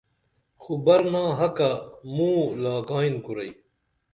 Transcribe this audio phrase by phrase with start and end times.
[0.61, 1.71] خو برناحقہ
[2.13, 2.31] مو
[2.63, 3.51] لاکیئن کُرئی